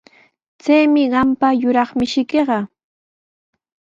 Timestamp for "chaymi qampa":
0.63-1.47